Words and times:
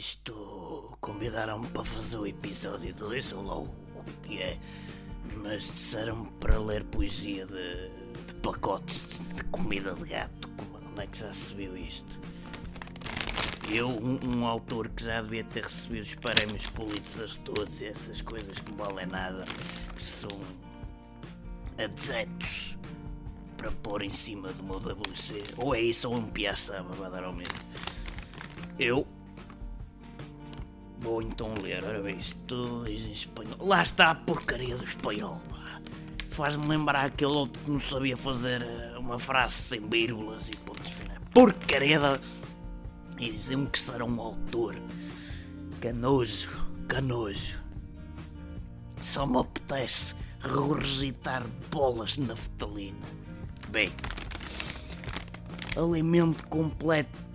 Isto 0.00 0.96
convidaram-me 1.00 1.66
para 1.68 1.84
fazer 1.84 2.16
o 2.16 2.26
episódio 2.26 2.94
2, 2.94 3.32
ou 3.32 3.42
lá 3.42 3.58
o 3.58 3.68
que 4.22 4.40
é, 4.40 4.56
mas 5.42 5.64
disseram-me 5.64 6.30
para 6.38 6.58
ler 6.58 6.84
poesia 6.84 7.44
de, 7.46 7.88
de 8.26 8.34
pacotes 8.42 9.20
de 9.34 9.44
comida 9.44 9.92
de 9.94 10.04
gato. 10.04 10.48
Como, 10.48 11.00
é 11.00 11.06
que 11.06 11.18
já 11.18 11.32
se 11.32 11.52
viu 11.52 11.76
isto? 11.76 12.08
Eu, 13.68 13.88
um, 13.88 14.20
um 14.24 14.46
autor 14.46 14.88
que 14.88 15.04
já 15.04 15.20
devia 15.20 15.44
ter 15.44 15.64
recebido 15.64 16.02
os 16.02 16.14
prémios 16.14 16.70
Pulitzer 16.70 17.28
todos 17.44 17.82
e 17.82 17.86
essas 17.86 18.22
coisas 18.22 18.56
que 18.58 18.70
não 18.70 18.78
valem 18.78 19.06
nada, 19.06 19.44
que 19.96 20.02
são 20.02 20.40
adjetos 21.76 22.78
para 23.56 23.70
pôr 23.72 24.02
em 24.02 24.10
cima 24.10 24.52
do 24.52 24.62
meu 24.62 24.76
WC. 24.76 25.42
Ou 25.58 25.74
é 25.74 25.80
isso 25.80 26.08
ou 26.08 26.16
um 26.16 26.26
piaçaba, 26.26 26.94
vai 26.94 27.10
dar 27.10 27.24
ao 27.24 27.32
mesmo. 27.32 27.58
Eu 28.78 29.06
vou 31.00 31.22
então 31.22 31.54
ler, 31.62 31.82
ora 31.82 32.00
bem, 32.00 32.18
diz 32.18 32.36
em 33.04 33.12
espanhol. 33.12 33.56
Lá 33.58 33.82
está 33.82 34.10
a 34.10 34.14
porcaria 34.14 34.76
do 34.76 34.84
espanhol. 34.84 35.40
Faz-me 36.30 36.66
lembrar 36.66 37.06
aquele 37.06 37.32
outro 37.32 37.60
que 37.62 37.70
não 37.70 37.80
sabia 37.80 38.16
fazer 38.16 38.62
eh, 38.62 38.96
uma 38.98 39.18
frase 39.18 39.54
sem 39.54 39.88
vírgulas 39.88 40.48
e 40.48 40.52
pontos 40.52 40.88
finais. 40.90 41.18
Porcaria. 41.32 42.20
E 43.18 43.30
diziam 43.30 43.66
que 43.66 43.78
será 43.78 44.04
um 44.04 44.20
autor. 44.20 44.76
Canojo, 45.80 46.66
canojo. 46.88 47.58
Só 49.02 49.26
me 49.26 49.38
apetece 49.38 50.14
regurgitar 50.40 51.44
bolas 51.70 52.12
de 52.12 52.22
naftalina. 52.22 52.96
Bem, 53.68 53.92
alimento 55.76 56.46
completo. 56.46 57.29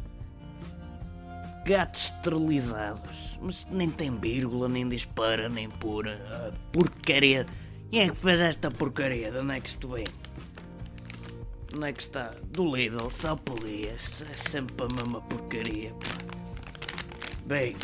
Gatos 1.65 2.05
esterilizados. 2.05 3.39
Mas 3.41 3.65
nem 3.71 3.89
tem 3.89 4.15
vírgula, 4.15 4.69
nem 4.69 4.87
dispara, 4.87 5.49
nem 5.49 5.69
pura. 5.69 6.23
Ah, 6.29 6.51
porcaria. 6.71 7.45
Quem 7.91 8.01
é 8.01 8.09
que 8.09 8.15
fez 8.15 8.39
esta 8.39 8.71
porcaria? 8.71 9.31
De 9.31 9.39
onde 9.39 9.55
é 9.55 9.59
que 9.59 9.69
isto 9.69 9.87
vem? 9.87 10.05
Onde 11.75 11.89
é 11.89 11.93
que 11.93 12.03
está? 12.03 12.33
Do 12.45 12.75
Lidl, 12.75 13.09
só 13.09 13.35
podia. 13.35 13.91
É 13.93 14.49
sempre 14.49 14.85
a 14.85 14.95
mesma 14.95 15.21
porcaria. 15.21 15.93
Bem, 17.45 17.75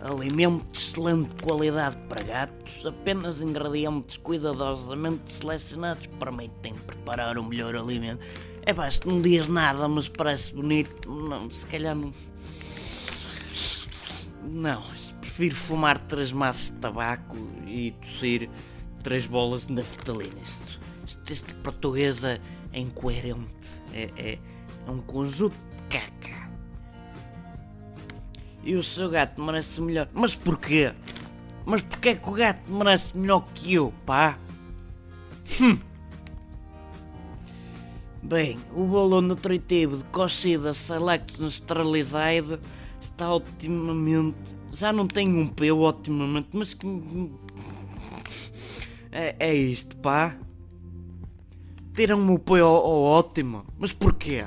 Alimento 0.00 0.64
de 0.70 0.78
excelente 0.78 1.42
qualidade 1.42 1.96
para 2.08 2.22
gatos, 2.22 2.86
apenas 2.86 3.40
ingredientes 3.40 4.16
cuidadosamente 4.16 5.32
selecionados 5.32 6.06
permitem 6.06 6.74
preparar 6.74 7.36
o 7.36 7.42
melhor 7.42 7.74
alimento. 7.74 8.24
É 8.68 8.74
pá, 8.74 8.86
não 9.06 9.22
diz 9.22 9.48
nada, 9.48 9.88
mas 9.88 10.08
parece 10.08 10.52
bonito. 10.52 11.10
Não, 11.10 11.50
se 11.50 11.64
calhar 11.64 11.94
não. 11.94 12.12
Não, 14.44 14.82
prefiro 15.22 15.54
fumar 15.54 15.98
três 16.00 16.32
maços 16.32 16.66
de 16.66 16.72
tabaco 16.72 17.34
e 17.66 17.92
tossir 17.92 18.50
três 19.02 19.24
bolas 19.24 19.68
de 19.68 19.72
naftalina. 19.72 20.38
Isto, 20.44 20.80
isto, 21.06 21.32
este 21.32 21.54
português 21.54 22.22
é 22.24 22.38
incoerente. 22.74 23.48
É, 23.94 24.10
é, 24.18 24.38
é 24.86 24.90
um 24.90 25.00
conjunto 25.00 25.56
de 25.56 25.82
caca. 25.88 26.50
E 28.62 28.74
o 28.74 28.82
seu 28.82 29.08
gato 29.08 29.40
merece 29.40 29.80
melhor. 29.80 30.10
Mas 30.12 30.34
porquê? 30.34 30.92
Mas 31.64 31.80
porquê 31.80 32.16
que 32.16 32.28
o 32.28 32.32
gato 32.32 32.70
merece 32.70 33.16
melhor 33.16 33.48
que 33.54 33.72
eu, 33.72 33.94
pá? 34.04 34.36
Hum. 35.58 35.87
Bem, 38.28 38.58
o 38.74 38.84
balão 38.84 39.22
nutritivo 39.22 39.96
de 39.96 40.04
Cossida 40.04 40.74
Select 40.74 41.50
Sterilized 41.50 42.60
está 43.00 43.32
otimamente. 43.32 44.36
Já 44.70 44.92
não 44.92 45.06
tem 45.06 45.26
um 45.34 45.48
P 45.48 45.72
otimamente, 45.72 46.48
mas 46.52 46.74
que. 46.74 46.86
É, 49.10 49.34
é 49.38 49.54
isto, 49.54 49.96
pá. 49.96 50.36
Tiram-me 51.94 52.32
o 52.32 52.38
P 52.38 52.60
ao, 52.60 52.76
ao 52.76 53.00
ótimo. 53.00 53.64
Mas 53.78 53.94
porquê? 53.94 54.44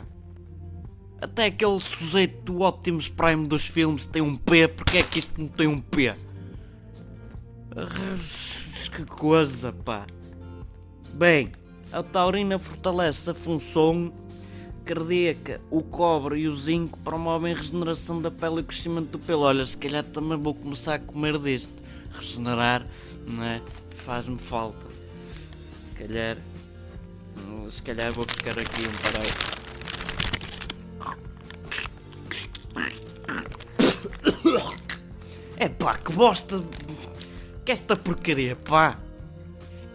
Até 1.19 1.45
aquele 1.45 1.79
sujeito 1.79 2.43
do 2.43 2.61
Optimus 2.61 3.09
Prime 3.09 3.47
dos 3.47 3.65
filmes 3.65 4.05
tem 4.05 4.21
um 4.21 4.37
P, 4.37 4.67
porque 4.67 4.99
é 4.99 5.01
que 5.01 5.17
isto 5.17 5.41
não 5.41 5.47
tem 5.47 5.65
um 5.65 5.81
P? 5.81 6.13
Que 8.95 9.05
coisa, 9.05 9.73
pá. 9.73 10.05
Bem, 11.15 11.51
a 11.91 12.01
taurina 12.01 12.57
fortalece 12.57 13.29
a 13.29 13.33
função 13.33 14.13
cardíaca, 14.85 15.61
o 15.69 15.81
cobre 15.81 16.39
e 16.39 16.47
o 16.47 16.55
zinco 16.55 16.97
promovem 16.99 17.53
a 17.53 17.55
regeneração 17.55 18.21
da 18.21 18.31
pele 18.31 18.57
e 18.57 18.59
o 18.61 18.63
crescimento 18.63 19.09
do 19.09 19.19
pelo. 19.19 19.41
Olha, 19.41 19.65
se 19.65 19.77
calhar 19.77 20.03
também 20.03 20.37
vou 20.37 20.53
começar 20.53 20.95
a 20.95 20.99
comer 20.99 21.37
deste. 21.37 21.73
Regenerar, 22.11 22.85
não 23.27 23.43
é? 23.43 23.61
Faz-me 23.97 24.37
falta. 24.37 24.85
Se 25.85 25.91
calhar. 25.93 26.37
Se 27.69 27.81
calhar 27.81 28.11
vou 28.11 28.25
buscar 28.25 28.57
aqui 28.57 28.81
um 28.81 28.91
para 29.11 29.21
aí. 29.21 29.31
É 35.57 35.69
pá, 35.69 35.95
que 35.95 36.11
bosta! 36.11 36.63
Que 37.63 37.71
esta 37.71 37.95
porcaria, 37.95 38.55
pá! 38.55 38.97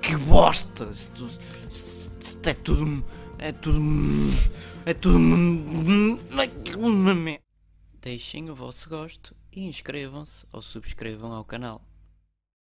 Que 0.06 0.16
bosta! 0.16 0.84
Isto, 0.84 1.28
isto 1.68 2.48
é 2.48 2.54
tudo. 2.54 3.04
É 3.38 3.50
tudo. 3.50 3.80
É 4.84 4.94
tudo. 4.94 5.18
Merda. 5.18 7.40
Deixem 8.00 8.48
o 8.48 8.54
vosso 8.54 8.88
gosto 8.88 9.34
e 9.50 9.66
inscrevam-se 9.66 10.46
ou 10.52 10.62
subscrevam 10.62 11.32
ao 11.32 11.44
canal. 11.44 11.82